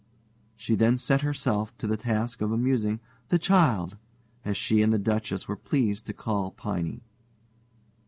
She 0.55 0.73
then 0.73 0.97
set 0.97 1.21
herself 1.21 1.77
to 1.77 1.85
the 1.85 1.95
task 1.95 2.41
of 2.41 2.51
amusing 2.51 2.99
"the 3.29 3.37
child," 3.37 3.97
as 4.43 4.57
she 4.57 4.81
and 4.81 4.91
the 4.91 4.97
Duchess 4.97 5.47
were 5.47 5.55
pleased 5.55 6.07
to 6.07 6.13
call 6.13 6.49
Piney. 6.49 7.03